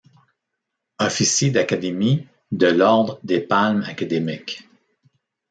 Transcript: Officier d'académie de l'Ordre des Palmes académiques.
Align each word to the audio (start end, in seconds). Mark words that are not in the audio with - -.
Officier 0.97 1.51
d'académie 1.51 2.27
de 2.51 2.65
l'Ordre 2.65 3.19
des 3.23 3.39
Palmes 3.39 3.83
académiques. 3.83 4.67